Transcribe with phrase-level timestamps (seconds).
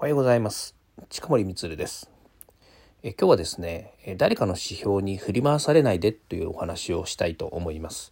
[0.00, 0.74] おはようございます。
[1.10, 2.08] 近森光です。
[3.02, 8.10] え今日はですね誰かの指標に振り回されないでというお話をしたいと思います、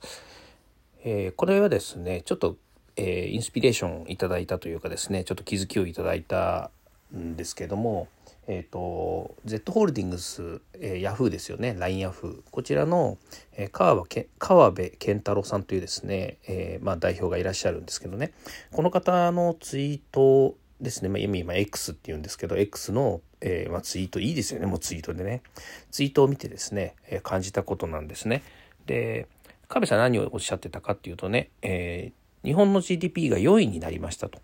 [1.03, 2.59] えー、これはですねちょっと、
[2.97, 6.71] えー、インスピレーションいただいたというかですねちょっと気づきをいただいた
[7.17, 8.09] んですけども
[8.51, 12.51] えーと、Z ホールディングス、えー、ヤフーですよね LINE ヤフー。
[12.51, 13.19] こちらの、
[13.53, 18.33] えー、川辺川辺健太郎さんというですね、えまあ、代表がいらっしゃるんですけどね。
[18.73, 25.43] この方のツイートですね、まあ、今 X っていうんですけど X の、えーまあ、ツイートいいですよねもうツイートでね
[25.91, 28.43] ツイートを見てですね、えー、感じたことなんですね
[28.87, 29.27] で
[29.69, 34.41] 川辺さん何をおっしゃってたかっていうとね、えー、日本の GDP が4位になりましたと。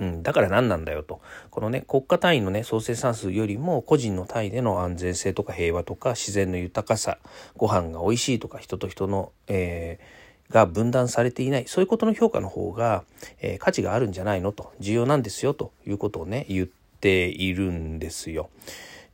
[0.00, 1.20] うん、だから何なんだよと。
[1.50, 7.18] このね、国家単位のね、総生産数よりも個人の単位での安全性とか平和とか自然の豊かさ、
[7.56, 10.04] ご飯が美味しいとか人と人の、えー、
[10.50, 11.64] が分断されていない。
[11.66, 13.04] そういうことの評価の方が、
[13.40, 14.72] えー、価値があるんじゃないのと。
[14.80, 16.68] 重要なんですよということをね、言っ
[17.00, 18.50] ているんですよ。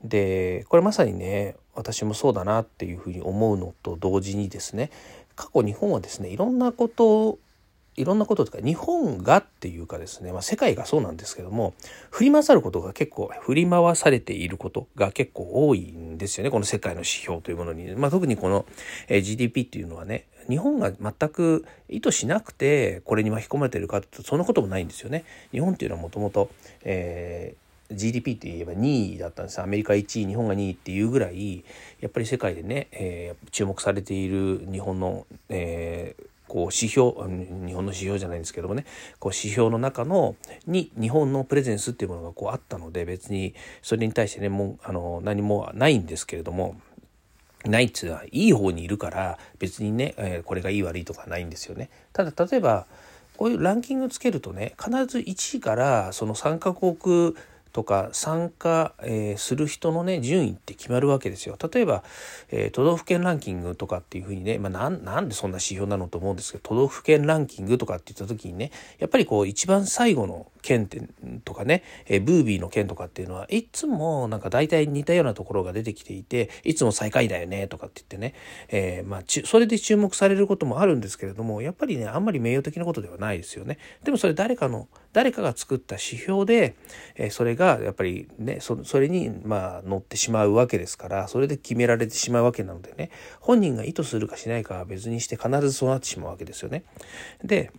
[0.05, 4.91] で、これまさにね、私もそうだなっていうふうに思うのと同時にですね、
[5.36, 7.39] 過去日本はですね、いろんなことを
[7.97, 11.75] いろんなこととか日本がっていうかですね、まあ、世界がそうなんですけども
[12.11, 18.64] 振り回さることが結構振り回されていることが結構多いんですよねこの世界の指標というものに、まあ、特にこの
[19.08, 25.25] GDP っていうのはね日本が全く意図しなくてこれに巻き込まれてるかというとそんなこともないんですよね。
[25.53, 26.51] 日本っていうのはもともと、
[26.83, 31.65] えー GDP って言えば2位だったんですアメリカ1位日本が2位っていうぐらい
[32.01, 38.85] やっぱり世界でね、えー、注目されている日本の、えー、こう指標日本の指標じゃないんですけどもね
[39.19, 46.81] こう指標の中のに日本のプレゼンスっていうものがこうあったので別にそれに対してねもうあの何もないんですけれども
[47.64, 51.91] ないっつうのはいい方にいるから別にね、えー、これがいい悪いとかないんですよね。
[52.12, 52.86] ただ例えば
[53.36, 57.34] こういうランキングつけるとね必ず1位からその3カ国
[57.73, 58.95] とか参加、
[59.37, 61.57] する人のね順位って決まるわけですよ。
[61.73, 62.05] 例えば、
[62.73, 70.89] 都道府県ランキングとかっていうふうにね、まあ、なんでそんな指標なのと思うんですけど都道府県ランキングとかって言った時にねやっぱりこう一番最後の県
[71.45, 78.35] とかね、ブービーの県とかっていうのはいつもなんか大体似たようなところが出てきていていつも最下位だよねとかって言ってね、
[78.69, 83.79] えー、まあそれで注目されることもあるんですけれどもやっぱりねあんまり名誉的なことではないですよね。
[84.05, 86.77] でもそれ誰かの誰かが作った指標で、
[87.17, 93.11] え、それがやっぱりねそそれにまあ乗ってしまうわけですからそれで決められてしまうわけなのでね
[93.41, 96.85] 本人が意図するかしないかは別にして必ずそうなってしまうわけですよね。
[97.45, 97.73] で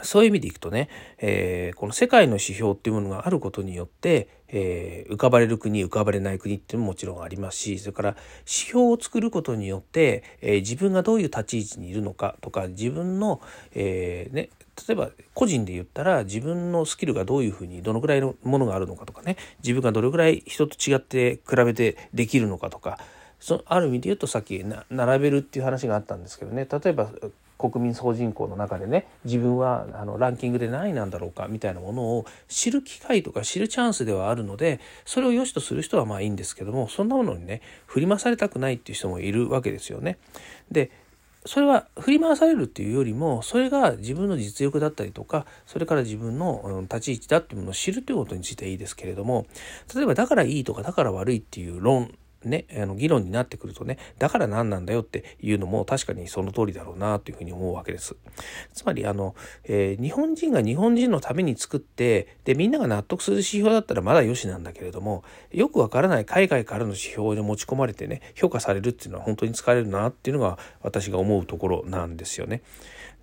[0.00, 0.88] そういう意味でいくとね、
[1.18, 8.08] えー、この世界の指標っていうものがあることによって、えー、浮かばれる国浮かばれない国っていうのももちろんありますしそれから
[8.40, 13.40] 指標を作ることによって、えー、自分がどういう立ち位置にいるのかとか自分の、
[13.74, 14.50] えーね、
[14.86, 22.98] 例えば個人で言ったら自分のスキルがどういうふうにどのぐらいのものがあるのかとかね自分がどれぐらい人と違って比べてできるのかとか
[23.40, 27.10] そある意味で言うとさっき並べるっていう話があったんですけどね例えば
[27.70, 40.18] 国民総人口の中でね自分はあのランキングで何位なんだろうかみたいなものを知る機会とか知るチャンスではあるのでそれを良しとする人はまあいいんですけどもそんなものにね振り回されたくないっていう人もいるわけですよね。
[40.70, 40.90] で
[41.44, 49.46] それは振り回されるっていうよりもそれが自分の実力だったりとかそれから自分の立ち位置だっていうものを知るということについてはいいですけれども
[49.92, 52.14] 例えばだからいいとかだから悪いっていう論
[52.44, 58.16] ね、あの議論になってくるとねだから何なんだよっていうのも確かにその通りだろうなというふうに思うわけです。
[58.72, 72.62] つまりあの、えー、日本人が日本人のために作ってでみんなが納得する指標だったらまだよしなんだけれどもよくわからない海外からの指標に持ち込まれてね評価されるっていうのは本当に疲れるなっていうのが私が思うところなんですよね。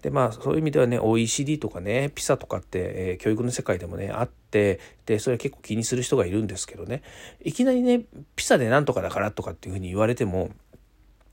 [0.02, 7.04] でまあそういう意味ではね OECD とかね PISA とかって、えー、教育の世界でもねあってでそれ結構気にする人がいるんですけどね
[7.44, 8.04] いきなりね
[8.36, 10.52] PISA でなんとかだからとかっていうふうに言われても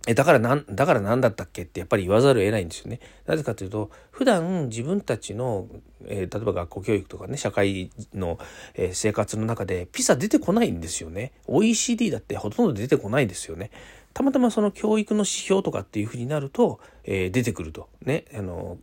[0.07, 3.01] えだからなん、だから何だったっけってやっぱり言わざるを得ないんですよね。
[3.27, 5.67] なぜかというと、普段自分たちの、
[6.07, 8.39] えー、例えば学校教育とかね、社会の、
[8.75, 11.33] えー、生活の中で、ピサ出てこないんですよね。
[11.49, 13.73] OECD だってほとんど出てこないんですよね。
[14.17, 17.91] たまたまその教育の指標とかっていうふうになると、えー、出てくると。
[18.03, 18.25] ね。
[18.35, 18.79] あの、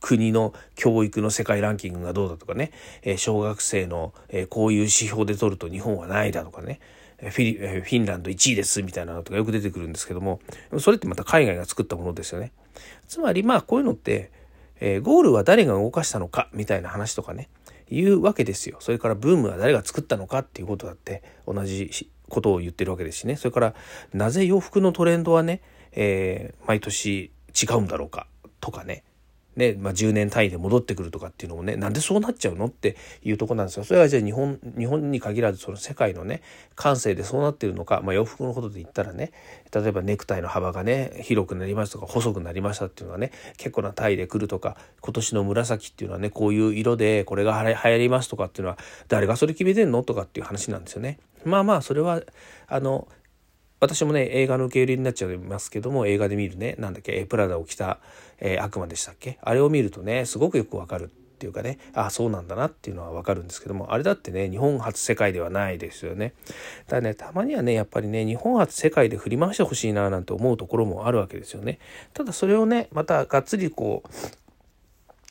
[0.00, 2.72] 国の教育の世界ランキングがどうだとかね、
[3.02, 6.80] え小学生の、えこういう指標で取ると日本はないだとかね、
[7.18, 10.40] フィフィンランド1位ですみたいなのとかよく出てくるんですけども、
[10.78, 12.52] それってまた海外が作ったものですよね。
[13.06, 14.32] つまりまあこういうのって、
[14.80, 17.50] えー、ゴールは誰が動かしたのかみたいな話とかね、
[17.90, 18.78] いうわけですよ。
[18.80, 23.36] それからブームは誰が作ったのかっていうことだって同じことを言ってるわけですしね。
[23.36, 23.74] それから
[24.12, 25.60] なぜ洋服のトレンドはね、
[25.92, 27.30] えー、毎年
[27.60, 28.26] 違うんだろうか
[28.60, 29.04] とかね。
[29.58, 33.84] ね、まあ、10年単位で戻ってくるとかっていうのもねなんでそうなっちゃうのっていうとこなんですよ。
[33.84, 36.42] それはじゃあ日本日本に限らずその世界のね
[36.76, 39.32] 感性でそうなってるのか、まあ、洋服のことで言ったらね
[39.74, 48.78] 例えばネクタイの幅がね広くなりましたとか細くなりましたっていうのはね結構な単位で来るとか今年の紫っていうのはねこういう色でこれが流行りますとかっていうのは
[49.08, 51.18] 誰がそれ決めてんのとかっていう話なんですよね。
[51.48, 52.22] まあまあそれは
[52.68, 53.08] あの
[53.80, 57.98] 私もね映画の受け入れになっちゃいますけども映画で見るねなんだっけプラダを着た、
[58.38, 59.38] えー、悪魔でしたっけ？
[59.40, 61.08] あれを見るとねすごくよくわかるっ
[61.38, 66.34] ていうかねああそうなんだなっていうのはわかるんですけどもあれだってね日本初世界ではないですよね。
[66.88, 71.78] ただねたまにはねやっぱりね日本初世界で振り回してほしいななんて思うところもあるわけですよね。
[72.12, 74.08] ただそれをねまたがっつりこう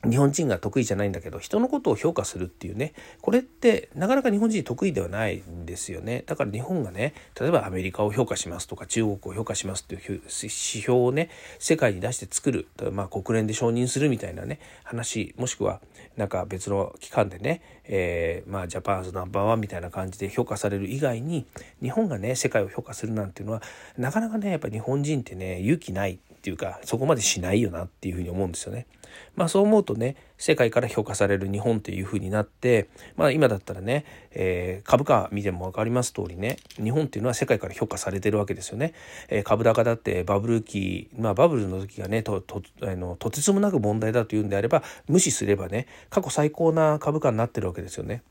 [0.09, 2.93] 日本人が得意じゃないんだけど人のことを評価するっていうね。
[3.21, 6.23] これってなかなか日本人得意ではないんですよね。
[6.25, 15.81] だから日本がね例えばアメリカを評価しますとか中国を評価しますっていう指標をね世界に出して作るまあ国連で承認するみたいなね話もしくは
[16.15, 21.45] なんか別の機関でね、えー、まあジャパンズナンバーワンみたいな感じで評価される以外に
[21.81, 23.61] 日本がね世界を評価するなんていうのは
[23.97, 26.19] なかなかねやっぱ日本人ってね勇気ない。
[26.47, 28.87] っていうかそこまでしないよなっていうふうに思うんですよね。
[29.35, 38.93] まあそう思うとね世界から評価される日本というふうになってまあ今だったらね、えー、株価見ても分かります通りね日本っていうのは世界から評価されてるわけですよね。
[39.27, 48.21] えー、株高だってバブル期まあバブルの時がねととあのとてつもなく問題だというんであれば無視すればね過去最高な株価になってるわけですよね。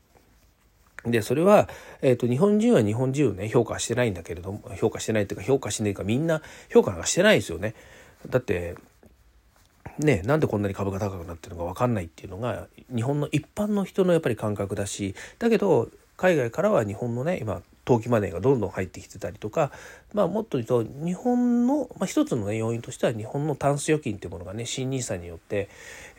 [1.11, 1.69] で、それは、
[2.01, 7.75] えっ、ー、と、日本人は日本人をね、評価してないんだけれども、評価してないっていうか、評価しないか、みんな評価なんかしてないですよね。
[8.29, 8.75] だって、
[9.99, 19.71] ね、なんでこんなに株が高くなってるのか分かんないっていうのが日本の一般の人のやっぱり感覚だしだけど海外からは日本のね今投機マネーがどんどん入ってきてたりとか、
[20.13, 25.69] まあ、もっと言うと日本の、まあ、一つの、ね、要因としては日本のタンス預金っていうものがね新 NISA によって、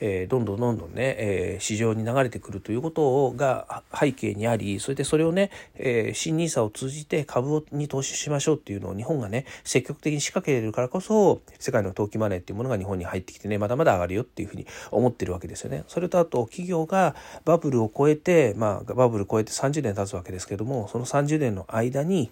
[0.00, 15.84] えー、どんどんどんどんね、えー、市場に流れてくるということをが背景にありそれでそれをね、えー、新 NISA を通じて株に投資しましょうっていうのを日本がね積極的に仕掛けるからこそ世界の投機マネーっていうものが日本に入ってきてねまだまだ上がるよっていうふうに思ってるわけですよね。
[15.86, 22.30] それとあと企業がバブルを超えて、まあ、バブル超えて30年経つわけですけどもその30年の間に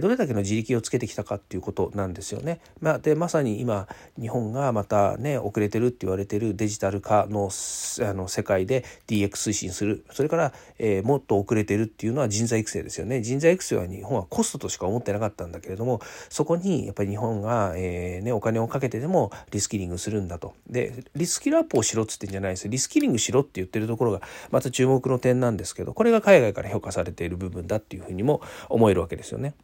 [0.00, 2.60] どれだけの自力をつけてきたかっていうことなんですよね。
[2.80, 3.86] まあ、でまさに今
[4.18, 13.22] 日本がまたね遅れてるって言われてるデジタル化のあの世界で DX 推進するそれから、えー、もっと遅れてるっていうのは人材育成ですよね。
[13.22, 20.54] 人材育成は日本はコストとしか思ってなかったんだけれどもそこにやっぱり日本が、えーね、お金をかけてでもリスキリングするんだと。
[20.68, 29.54] でリスキルアップをしろっつってんじゃないですリスキリングしろって言ってるところがまた注目の点なんですけどこれが海外から評価されている部分だっていうふうにも思えるわけですよね。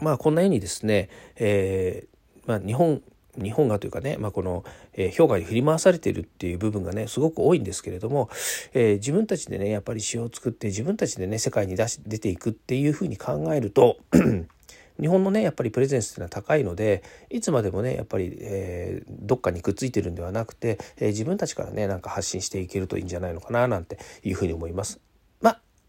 [0.00, 3.02] まあこんなようにですね、えー、まあ、日本
[3.38, 4.64] 日本がというかね、まあ、この、
[4.94, 8.28] えー、評価に振り回されているっていう部分がねすごく多いんですけれども、
[8.74, 13.98] えー、自分たちでねやっぱり詩を作って自分たちでね世界に出し出ていくっていうふうに考えると
[15.00, 25.00] 日本のねやっぱりプレゼンスっていうのは高いのでいつまでもねやっぱり、えー、どっかにくっついてるんではなくて、え、自分たちからねなんか発信していけるといいんじゃないのかななんていうふうに思います。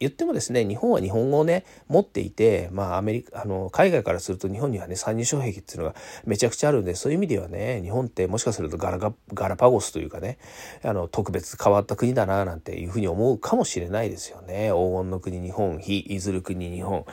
[0.01, 5.95] 言ってもですね日本は日本語をね持っていてまあアメリカあの海外からすると日本にはね参入障壁っていうのが
[6.25, 10.39] めちゃくちゃあるんでそういう意味ではね日本ってもしかするとガラガガラパゴスというかね
[10.83, 14.71] あの特別変わった国だななんていうふうに思うかもしれないですよね。
[14.74, 17.06] 黄金の国日本非いずる国日本。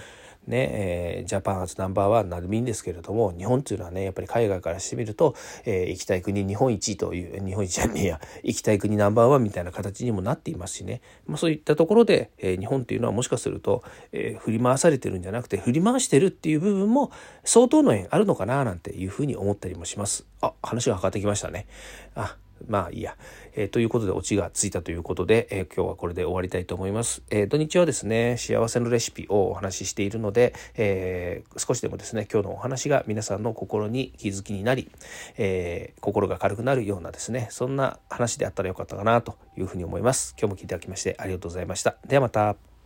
[0.48, 17.10] ね、えー、ジャパン初ナンバーワンなるみんですけれども、日本っていうのはね、やっぱり海外からしてみると、えー、行きたい国日本一という、日本一じゃねえや、行きたい国ナンバーワンみたいな形にもなっていますしね、まあ、そういったところで、えー、日本っていうのはもしかすると、え、振り回されてるんじゃなくて、振り回してるっていう部分も
[17.44, 20.26] 相当の縁あるのかななんていうふうに思ったりもします。
[20.40, 21.66] あ、話がかかってきましたね。
[22.14, 22.36] あ、
[22.66, 23.16] まあいいや。
[23.54, 27.22] えー、ということでオチがついたということで、えー、今日はこれで終わりたいと思います。
[27.30, 34.90] えー、土日はですね、幸せのレシピをお話ししているので、え少しでもですね、今日のお話が皆さんの心に気づきになり、
[35.36, 40.34] え心が軽くなるようなですね、そんな話であったらよかったかなというふうに思います。
[40.38, 41.96] 今日も聞いていただきましてありがとうございました。
[42.06, 42.77] ではまた。